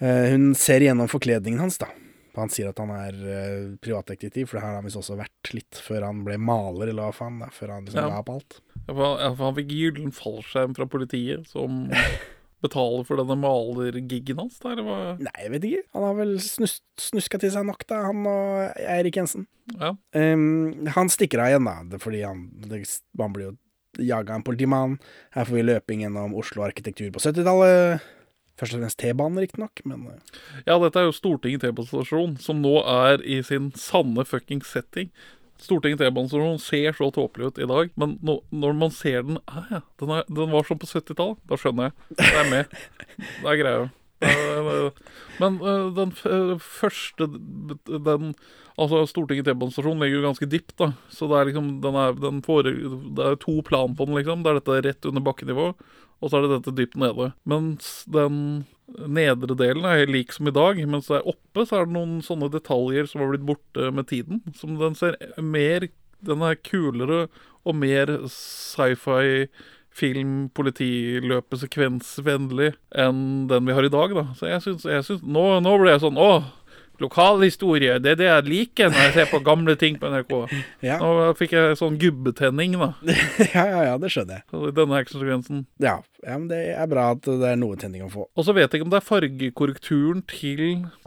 [0.00, 1.86] Eh, Hun ser igjennom forkledningen hans, da.
[2.36, 5.78] Han sier at han er uh, privatdetektiv, for det har han visst også vært litt
[5.80, 7.38] før han ble maler, eller hva faen.
[7.42, 8.08] Da, før han liksom Ja.
[8.12, 8.60] la opp alt.
[8.86, 11.90] Ja, for han- Han fikk gyllen fallskjerm fra politiet, som
[12.64, 14.58] betaler for denne malergiggen hans.
[14.62, 14.74] Hva?
[15.20, 15.82] Nei, jeg vet ikke.
[15.94, 19.46] Han har vel snus snuska til seg nok, da, han og Eirik Jensen.
[19.78, 19.92] Ja.
[20.16, 22.82] Um, han stikker av igjen, da, fordi han, det,
[23.20, 23.56] han blir jo
[24.06, 24.98] jaga en politimann.
[25.32, 28.00] Her får vi løping gjennom Oslo arkitektur på 70-tallet.
[28.56, 32.78] Først og fremst T-banen, riktignok, men eh, Ja, dette er jo Stortinget T-banestasjon, som nå
[32.82, 35.10] er i sin sanne fucking setting.
[35.60, 39.68] Stortinget T-banestasjon ser så tåpelig ut i dag, men nå, når man ser den ah,
[39.72, 42.18] ja, den, er, den var sånn på 70-tallet, da skjønner jeg.
[42.22, 42.82] Det er med.
[43.16, 43.86] Det er greia.
[45.36, 48.30] Men eh, den eh, første den,
[48.76, 50.90] Altså Stortinget T-banestasjon ligger jo ganske dypt, da.
[51.12, 52.72] Så det er liksom den er, den fore,
[53.16, 54.44] Det er to plan på den, liksom.
[54.44, 55.70] Det er dette rett under bakkenivå,
[56.20, 57.32] og så er det dette dypt nede.
[57.48, 58.34] Mens den
[58.86, 61.96] nedre delen er helt lik som i dag, mens det er oppe, så er det
[61.96, 64.36] noen sånne detaljer som har blitt borte med tiden.
[64.56, 65.88] Som den ser mer
[66.26, 67.26] Den er kulere
[67.68, 69.46] og mer sci-fi
[69.96, 74.24] film, politiløpesekvensvennlig enn den vi har i dag, da.
[74.36, 76.42] Så jeg syns nå, nå ble jeg sånn Å,
[77.02, 80.34] lokalhistorie, det er det jeg liker når jeg ser på gamle ting på NRK.
[80.86, 80.98] Ja.
[81.00, 82.92] Nå fikk jeg sånn gubbetenning, da.
[83.54, 84.74] ja, ja, ja, det skjønner jeg.
[84.76, 85.64] Denne actionsekvensen.
[85.82, 88.24] Ja, ja, men det er bra at det er noe tenning å få.
[88.34, 90.62] Og så vet jeg ikke om det er fargekorrekturen til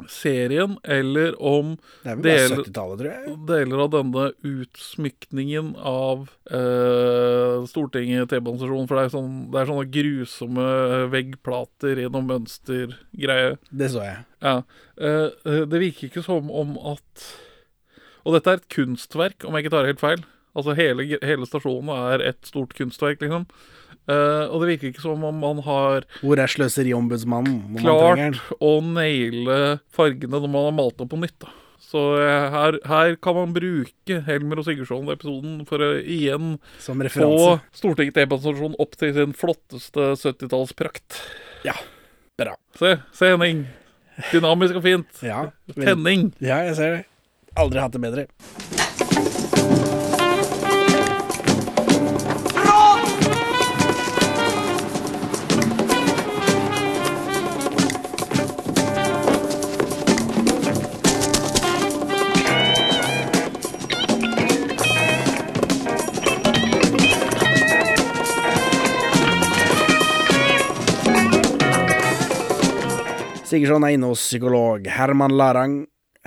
[0.08, 1.74] serien, eller om
[2.06, 3.36] Det er vel bare deler- 70-tallet, tror jeg.
[3.50, 8.88] deler av denne utsmykningen av eh, Stortinget T-banestasjonen.
[8.90, 10.68] For det er, sånn, det er sånne grusomme
[11.14, 13.58] veggplater i noen mønstergreie.
[13.70, 14.24] Det så jeg.
[14.46, 14.56] Ja.
[14.96, 17.26] eh, det virker ikke som om at
[18.28, 20.24] Og dette er et kunstverk, om jeg ikke tar helt feil.
[20.58, 23.46] Altså hele, hele stasjonen er et stort kunstverk, liksom.
[24.10, 29.80] Eh, og det virker ikke som om man har Hvor er sløseriombudsmannen klart å naile
[29.94, 31.38] fargene når man har malt dem på nytt.
[31.44, 31.52] da.
[31.90, 37.60] Så eh, her, her kan man bruke Helmer og Sigurdsson-episoden for å igjen Som få.
[37.76, 41.22] Stortinget T-banestasjon opp til sin flotteste 70-tallsprakt.
[41.66, 41.78] Ja,
[42.40, 42.58] bra.
[42.78, 43.66] Se, se Henning.
[44.34, 45.24] Dynamisk og fint.
[45.26, 46.30] Ja, Tenning.
[46.44, 47.08] Ja, jeg ser det.
[47.60, 48.79] Aldri hatt det bedre.
[73.50, 75.80] Sigurdsson er inne hos psykolog Herman Larang.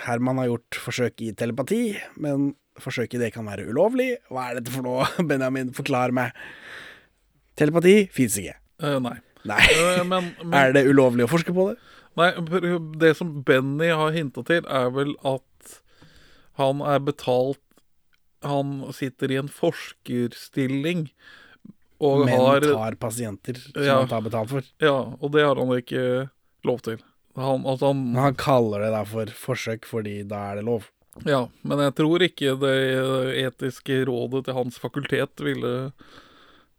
[0.02, 2.48] Herman har gjort forsøk i telepati, men
[2.82, 4.16] forsøket det kan være ulovlig.
[4.32, 5.70] Hva er dette for noe, Benjamin?
[5.76, 6.34] Forklar meg.
[7.58, 8.56] Telepati fins ikke.
[8.82, 9.14] Uh, nei.
[9.46, 9.60] Nei.
[9.70, 11.76] Uh, men, men, Er det ulovlig å forske på det?
[12.18, 12.32] Nei,
[13.00, 15.78] det som Benny har hinta til, er vel at
[16.58, 17.62] han er betalt
[18.44, 21.06] Han sitter i en forskerstilling
[22.02, 24.00] og Men har tar pasienter som Ja.
[24.00, 24.66] han tar betalt for.
[24.82, 26.28] Ja, og det har han ikke
[26.66, 26.98] lov til.
[27.38, 30.90] Han, altså han, Men han kaller det da for forsøk, fordi da er det lov.
[31.28, 32.76] Ja, men jeg tror ikke det
[33.42, 35.72] etiske rådet til hans fakultet ville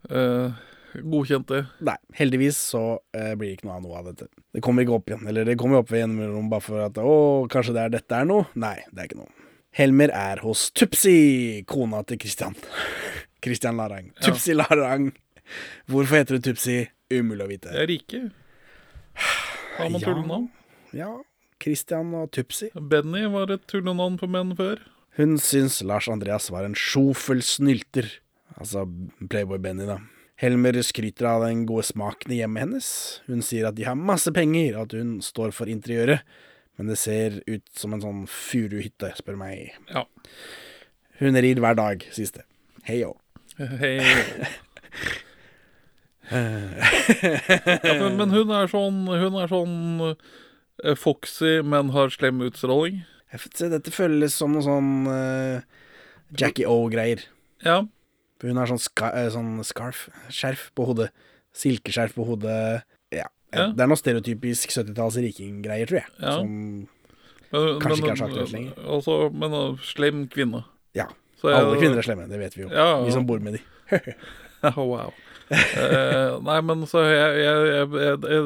[0.10, 0.62] eh,
[1.02, 1.62] godkjent det.
[1.86, 4.30] Nei, heldigvis så eh, blir det ikke noe av noe av dette.
[4.54, 5.26] Det kommer ikke opp igjen.
[5.30, 7.16] Eller det kommer opp igjen mellom bare for at å,
[7.54, 8.50] kanskje det er dette er noe.
[8.58, 9.50] Nei, det er ikke noe.
[9.74, 12.58] Helmer er hos Tupsi, kona til Christian.
[13.44, 14.12] Christian Larang.
[14.18, 14.30] Ja.
[14.30, 15.12] Tupsi Larang.
[15.90, 16.84] Hvorfor heter du Tupsi?
[17.14, 17.74] Umulig å vite.
[17.74, 18.24] Det er rike.
[19.78, 20.08] Har man Ja.
[20.08, 20.50] tullenavn?
[20.94, 21.24] Ja,
[21.64, 22.70] Christian og Tupsi.
[22.76, 24.80] Benny var et tullenavn på menn før.
[25.18, 28.10] Hun syns Lars Andreas var en sjofel snylter.
[28.60, 28.84] Altså
[29.30, 30.00] Playboy Benny, da.
[30.42, 32.88] Helmer skryter av den gode smaken i hjemmet hennes.
[33.28, 36.22] Hun sier at de har masse penger, og at hun står for interiøret.
[36.78, 39.72] Men det ser ut som en sånn furuhytte, spør meg.
[39.94, 40.06] Ja.
[41.20, 42.44] Hun rir hver dag, sies det.
[42.90, 43.16] Hei òg.
[43.58, 44.00] Hei.
[47.84, 49.74] ja, men, men hun er sånn Hun er sånn
[50.14, 53.02] uh, foxy, men har slem utstråling.
[53.54, 55.60] Se, Dette føles som noe sånn uh,
[56.40, 57.26] Jackie O-greier.
[57.66, 57.82] Ja.
[58.40, 61.10] For hun har sånn, ska, uh, sånn scarf, skjerf på hodet.
[61.54, 62.84] Silkeskjerf på hodet.
[63.14, 63.28] Ja.
[63.54, 63.68] Ja.
[63.76, 66.10] Det er noe stereotypisk 70-talls rikinggreier, tror jeg.
[66.24, 66.38] Ja.
[66.40, 66.54] Som
[67.54, 68.78] Men- Kanskje men- ikke er så aktuelt lenger.
[68.96, 70.64] Altså, men uh, slem kvinne.
[70.98, 71.06] Ja.
[71.38, 72.70] Så jeg- Alle kvinner er slemme, det vet vi jo.
[72.74, 73.62] Ja, Vi som bor med de.
[74.72, 75.14] Oh, wow.
[75.54, 78.46] Eh, nei, men så jeg, jeg, jeg,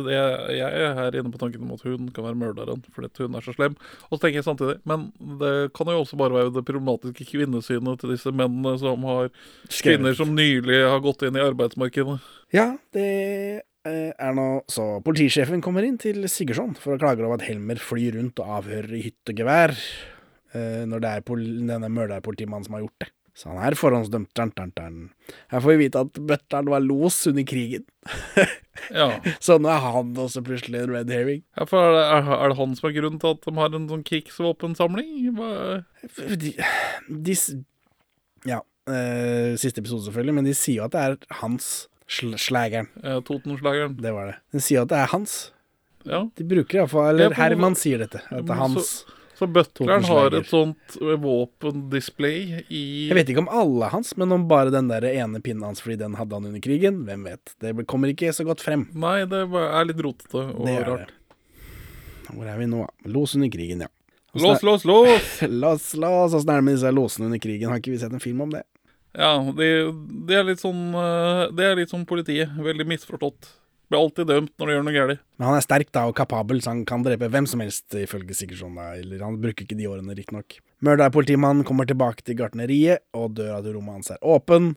[0.57, 3.45] jeg, er her inne på tanken om at hun kan være morderen fordi hun er
[3.45, 3.77] så slem.
[4.07, 5.07] Og så tenker jeg samtidig Men
[5.41, 9.81] det kan jo også bare være det problematiske kvinnesynet til disse mennene som har Skrevet.
[9.83, 12.19] kvinner som nylig har gått inn i arbeidsmarkedet.
[12.55, 13.07] Ja, det
[13.87, 17.79] eh, er nå så Politisjefen kommer inn til Sigurdsson for å klage over at Helmer
[17.81, 23.05] flyr rundt og avhører i hyttegevær eh, når det er denne mørderpolitimannen som har gjort
[23.05, 23.11] det.
[23.37, 24.31] Så han er forhåndsdømt.
[24.37, 25.01] Dun, dun, dun.
[25.51, 27.83] Her får vi vite at bøtteren var los under krigen.
[28.89, 29.11] Ja.
[29.45, 31.43] Så nå er han også plutselig en red herring.
[31.57, 33.85] Ja, for er det, er, det han som er grunnen til at de har en
[33.91, 35.11] sånn krigsvåpensamling?
[36.41, 36.55] De,
[37.29, 37.37] de
[38.47, 41.69] Ja, eh, siste episode selvfølgelig, men de sier jo at det er hans
[42.07, 42.89] sl slageren.
[43.03, 43.99] Eh, Totenslageren.
[44.01, 44.39] Det var det.
[44.55, 45.37] De sier at det er hans.
[46.07, 46.23] Ja.
[46.39, 48.23] De bruker iallfall Eller Ja, Herman sier dette.
[48.31, 48.91] At det er hans.
[49.03, 54.31] Så, så butleren har et sånt våpendisplay i Jeg vet ikke om alle hans, men
[54.33, 57.03] om bare den der ene pinnen hans fordi den hadde han under krigen.
[57.07, 57.53] Hvem vet.
[57.61, 58.87] Det kommer ikke så godt frem.
[58.97, 61.11] Nei, det er litt rotete og Det rart.
[61.11, 61.13] det.
[62.33, 62.81] Hvor er vi nå?
[63.07, 63.91] Los under krigen, ja.
[64.37, 65.29] Lås, lås, lås!
[65.47, 66.33] Lås, lås!
[66.33, 67.69] Åssen er det med disse låsene under krigen?
[67.71, 68.63] Har ikke vi sett en film om det?
[69.17, 69.69] Ja, det
[70.27, 72.51] de er litt sånn eh, Det er litt som politiet.
[72.61, 73.47] Veldig misforstått.
[73.87, 75.21] Blir alltid dømt når du gjør noe galt.
[75.39, 78.35] Men han er sterk da, og kapabel, så han kan drepe hvem som helst, ifølge
[78.35, 78.75] Sigurdsson.
[78.75, 80.59] da, Eller han bruker ikke de årene, riktignok.
[80.83, 84.73] Murder-politimannen kommer tilbake til gartneriet, og døra til rommet hans er åpen.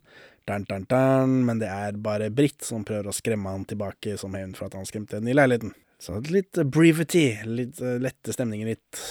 [0.49, 4.35] Dun, dun, dun, men det er bare Britt som prøver å skremme han tilbake som
[4.39, 5.75] hevn for at han skremte henne i leiligheten.
[6.01, 9.03] Så litt eh, brevity, litt eh, lette stemninger, litt.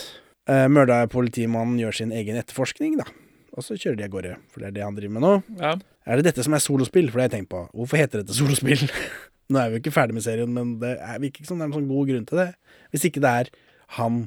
[0.49, 3.05] Uh, Murder-politimannen gjør sin egen etterforskning, da.
[3.53, 5.33] Og så kjører de av gårde, for det er det han driver med nå.
[5.59, 5.75] Ja.
[6.09, 7.12] Er det dette som er solospill?
[7.12, 7.67] For det har jeg tenkt på.
[7.77, 8.88] Hvorfor heter dette solospill?
[9.49, 11.65] Nå er vi jo ikke ferdig med serien, men det er, virker ikke som det
[11.65, 12.49] er en sånn god grunn til det.
[12.93, 13.53] Hvis ikke det er
[13.97, 14.19] han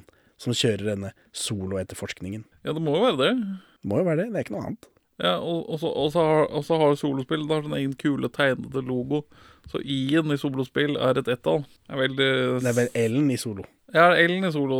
[0.42, 2.42] som kjører denne soloetterforskningen.
[2.66, 3.34] ja, det må jo være det.
[3.82, 4.32] Det må jo være det.
[4.32, 4.88] Det er ikke noe annet.
[5.22, 8.30] Ja, og, og, så, og, så har, og så har solospill har sånn egen kule
[8.32, 9.22] tegnede logo.
[9.70, 11.62] Så I-en i solospill er et ett-tall.
[11.86, 12.30] Det er veldig
[12.64, 13.68] Det er vel Ellen i solo.
[13.92, 14.78] Ja, L-en i solo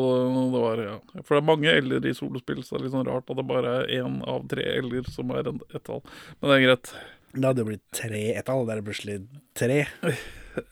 [0.50, 0.94] det var, ja.
[1.20, 3.46] For det er mange L-er i solospill, så det er litt sånn rart at det
[3.46, 6.00] bare er én av tre L-er som er en ett-tall.
[6.40, 6.94] Men det er greit.
[7.33, 8.66] Det hadde jo blitt tre ett-tall.
[8.68, 9.21] Da er plutselig
[9.57, 9.85] tre.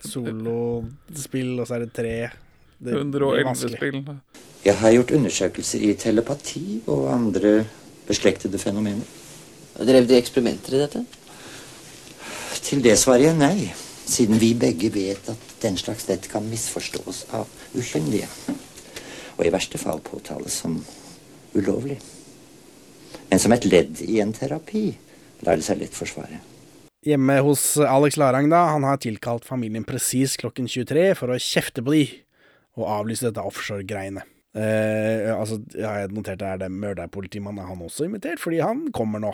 [0.05, 2.15] Solospill, og så er det tre.
[2.81, 3.79] Det blir 111 vanskelig.
[3.79, 4.03] spill.
[4.65, 7.55] Jeg har gjort undersøkelser i telepati og andre
[8.09, 9.09] beslektede fenomener.
[9.81, 11.05] Drev de eksperimenter i dette?
[12.61, 13.71] Til det svarer jeg nei,
[14.05, 18.29] siden vi begge vet at den slags lett kan misforstås av ukyndige.
[19.39, 20.77] Og i verste fall påtales som
[21.57, 21.97] ulovlig.
[23.31, 24.91] Men som et ledd i en terapi
[25.47, 26.41] lar det seg litt Forsvaret.
[27.07, 28.67] Hjemme hos Alex Larang, da.
[28.75, 32.05] Han har tilkalt familien presis klokken 23 for å kjefte på de,
[32.77, 34.27] og avlyse dette offshore-greiene.
[34.51, 38.89] Eh, altså, jeg har notert det er det mørderpolitimannen er han også invitert, fordi han
[38.93, 39.31] kommer nå.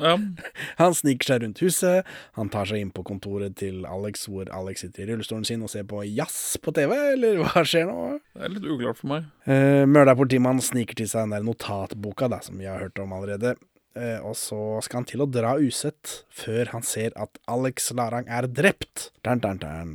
[0.00, 0.14] Ja.
[0.80, 4.82] Han sniker seg rundt huset, han tar seg inn på kontoret til Alex, hvor Alex
[4.82, 8.16] sitter i rullestolen sin og ser på jazz på TV, eller hva skjer nå?
[8.32, 9.28] Det er litt uklart for meg.
[9.46, 13.54] Uh, Mørderpolitimannen sniker til seg den der notatboka, da, som vi har hørt om allerede.
[13.98, 18.28] Eh, og så skal han til å dra usett, før han ser at Alex Larang
[18.30, 19.10] er drept.
[19.24, 19.94] Dun, dun, dun.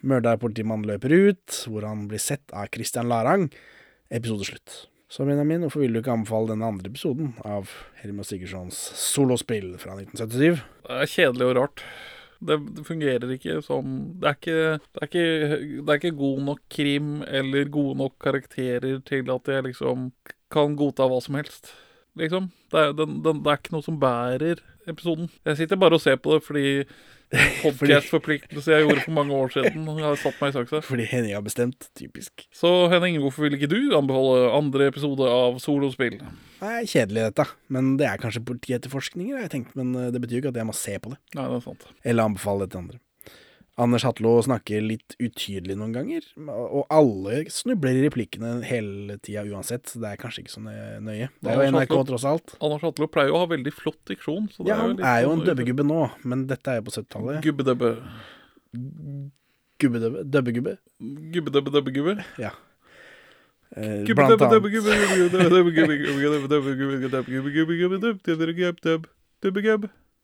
[0.00, 3.48] Mørderpolitimannen løper ut, hvor han blir sett av Christian Larang.
[4.10, 4.84] Episode slutt.
[5.10, 9.96] Så Benjamin, hvorfor vil du ikke anbefale den andre episoden av Helmer Sigurdssons solospill fra
[9.98, 10.60] 1977?
[10.86, 11.84] Det er kjedelig og rart.
[12.40, 16.44] Det, det fungerer ikke som det er ikke, det, er ikke, det er ikke god
[16.46, 20.06] nok krim eller gode nok karakterer til at jeg liksom
[20.54, 21.74] kan godta hva som helst.
[22.20, 22.50] Liksom.
[22.70, 25.30] Det er, den, den, det er ikke noe som bærer episoden.
[25.46, 26.66] Jeg sitter bare og ser på det fordi
[27.62, 30.80] podcast-forpliktelse jeg gjorde for mange år siden, har satt meg i saksa.
[30.86, 31.90] Fordi Henning har bestemt.
[31.98, 32.46] Typisk.
[32.54, 36.18] Så Henning, hvorfor vil ikke du anbefale andre episode av Solospill?
[36.60, 37.46] Det er kjedelig, dette.
[37.72, 39.76] Men det er kanskje politietterforskninger, har jeg tenkt.
[39.78, 41.20] Men eh, det betyr jo ikke at jeg må se på det.
[41.38, 41.86] Nei, det er sant.
[42.02, 43.00] Eller anbefale det til andre.
[43.78, 49.86] Anders Hatlo snakker litt utydelig noen ganger, og alle snubler i replikkene hele tida uansett,
[49.88, 51.28] så det er kanskje ikke så nøye.
[51.40, 52.56] Det er jo NRK tross alt.
[52.60, 54.50] Anders Hatlo pleier jo å ha veldig flott diksjon.
[54.52, 56.80] Så det Ja, er jo han er jo en sånn- dubbegubbe nå, men dette er
[56.82, 57.40] jo på 70-tallet.
[57.46, 57.92] Gubbedubbe.
[59.80, 60.24] Gubbedubbe?
[60.28, 60.76] Dubbegubbe?
[61.00, 62.24] Gubbedubbe, dubbegubbe.
[62.38, 62.50] Ja.
[63.76, 64.62] Eh, blant annet.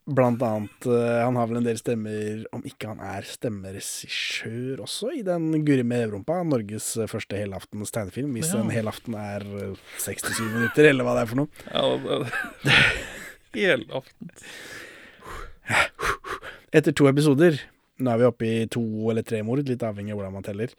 [0.07, 5.09] Blant annet, eh, han har vel en del stemmer, om ikke han er stemmeregissør også,
[5.19, 8.61] i den Guri med Eurompa, Norges eh, første helaftens tegnefilm, hvis Ja.
[8.63, 11.49] en helaften er eh, 67 minutter, eller hva det er for noe.
[11.75, 12.77] Ja, det
[13.57, 14.31] Helaften.
[16.77, 17.59] Etter to episoder,
[17.99, 20.75] nå er vi oppe i to eller tre mord, litt avhengig av hvordan man teller,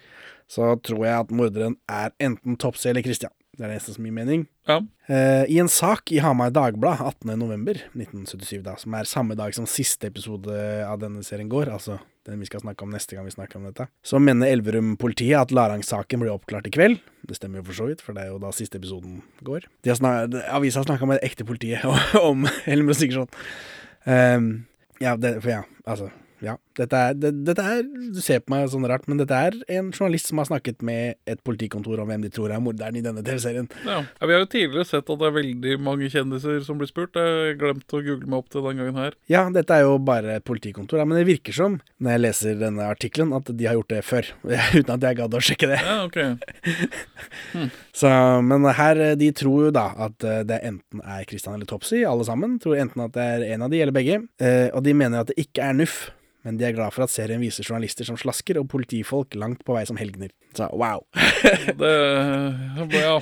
[0.48, 3.34] så tror jeg at morderen er enten Topsy eller Christian.
[3.58, 4.44] Det er det eneste som gir mening.
[4.70, 4.76] Ja.
[5.10, 10.12] Uh, I en sak i Hamar Dagblad 18.11.1977, da, som er samme dag som siste
[10.12, 10.54] episode
[10.86, 13.66] av denne serien går, altså den vi skal snakke om neste gang vi snakker om
[13.66, 17.02] dette, så mener Elverum-politiet at Larang-saken blir oppklart i kveld.
[17.26, 19.66] Det stemmer jo for så vidt, for det er jo da siste episoden går.
[19.82, 21.88] De har snak avisa har snakka med det ekte politiet
[22.30, 23.32] om Helmer Sigurdsson.
[24.06, 24.52] Um,
[25.02, 26.12] ja, det, for ja, altså
[26.44, 26.58] ja.
[26.78, 27.80] Dette er, det, dette er
[28.14, 31.18] Du ser på meg sånn rart, men dette er en journalist som har snakket med
[31.30, 33.70] et politikontor om hvem de tror er morderen i denne TV-serien.
[33.88, 34.04] Ja.
[34.22, 37.18] Vi har jo tidligere sett at det er veldig mange kjendiser som blir spurt.
[37.18, 39.18] Jeg glemte å google meg opp til den gangen her.
[39.32, 42.62] Ja, dette er jo bare et politikontor, ja, men det virker som, når jeg leser
[42.62, 44.32] denne artikkelen, at de har gjort det før.
[44.78, 45.82] Uten at jeg gadd å sjekke det.
[45.82, 46.20] Ja, ok.
[47.98, 48.10] Så,
[48.46, 52.04] men her, eh, de tror jo da at eh, det enten er Christian eller Topsy,
[52.06, 52.60] alle sammen.
[52.62, 54.22] Tror enten at det er en av de eller begge.
[54.38, 55.98] Eh, og de mener at det ikke er NUF,
[56.48, 59.76] men de er glad for at serien viser journalister som slasker, og politifolk langt på
[59.76, 60.32] vei som helgener.
[60.56, 61.04] Så wow.
[61.82, 61.92] Det
[62.96, 63.18] Ja,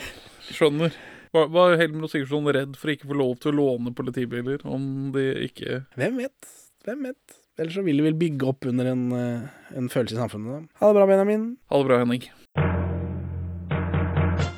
[0.53, 0.93] skjønner.
[1.33, 4.61] Var, var Helmer og Sigurdsson redd for ikke å få lov til å låne politibiler
[4.69, 6.53] om de ikke Hvem vet?
[6.85, 7.41] Hvem vet?
[7.59, 10.51] Ellers så vil de vel bygge opp under en, eh, en følelse i samfunnet.
[10.69, 10.79] da.
[10.79, 11.45] Ha det bra, Benjamin.
[11.71, 12.29] Ha det bra, Henning.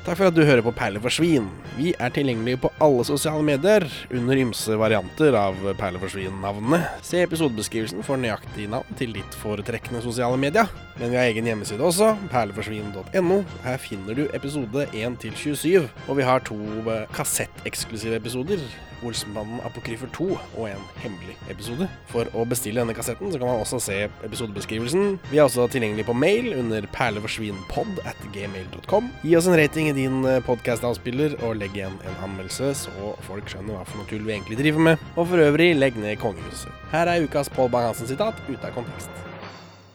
[0.08, 1.50] Takk for at du hører på Perler for svin.
[1.76, 6.78] Vi er tilgjengelige på alle sosiale medier under ymse varianter av Perler for svin-navnene.
[7.04, 10.64] Se episodebeskrivelsen for nøyaktig navn til ditt foretrekkende sosiale media.
[10.98, 13.38] Men vi har egen hjemmeside også, perleforsvin.no.
[13.62, 16.58] Her finner du episode 1 til 27, og vi har to
[16.90, 18.62] eh, kassetteksklusive episoder.
[19.06, 21.86] Olsenbanden Apokryfer 2 og en hemmelig episode.
[22.10, 25.20] For å bestille denne kassetten så kan man også se episodebeskrivelsen.
[25.30, 29.12] Vi er også tilgjengelig på mail under perleforsvinpod at gmail.com.
[29.22, 33.78] Gi oss en rating i din podkast-avspiller, og legg igjen en anmeldelse, så folk skjønner
[33.78, 35.08] hva for noe tull vi egentlig driver med.
[35.14, 36.74] Og for øvrig, legg ned kongehuset.
[36.90, 39.28] Her er ukas Pål Bang-Hansen-sitat ute av kontekst.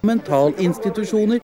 [0.05, 1.39] Mentalinstitusjoner.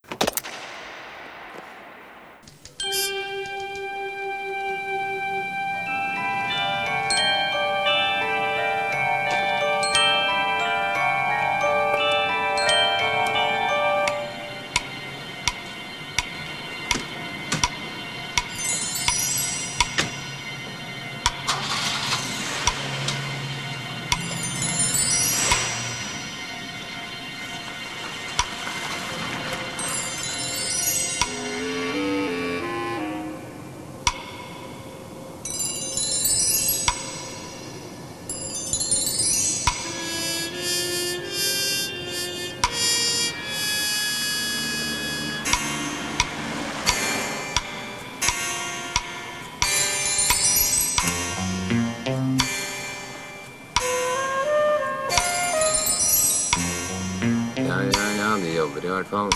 [58.99, 59.31] Hvert fall.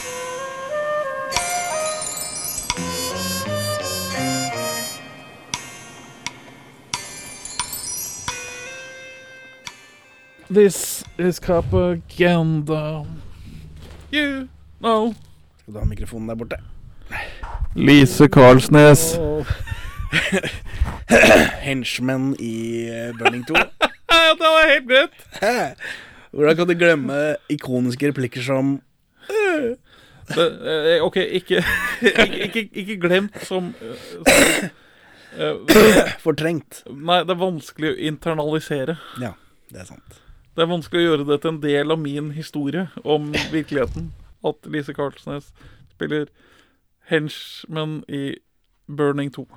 [10.49, 13.05] This is propaganda.
[14.11, 14.47] You
[14.79, 15.13] know.
[15.61, 16.57] Skal du ha mikrofonen der borte?
[17.75, 19.19] Lise Karlsnes.
[21.65, 23.55] Henchman i eh, Burning 2.
[24.13, 25.79] Ja, det var helt greit.
[26.31, 27.15] Hvordan kan du glemme
[27.49, 28.75] ikoniske replikker som
[30.27, 30.45] Det,
[30.95, 31.63] eh, OK, ikke,
[32.01, 34.27] ikke, ikke, glemt som, eh, som
[35.35, 36.83] eh, Fortrengt.
[36.87, 38.97] Nei, det er vanskelig å internalisere.
[39.21, 39.33] Ja,
[39.73, 40.21] det er sant.
[40.53, 44.11] Det er vanskelig å gjøre det til en del av min historie om virkeligheten.
[44.45, 45.49] At Lise Karlsnes
[45.95, 46.27] spiller
[47.09, 48.35] henchman i
[48.87, 49.47] Burning 2.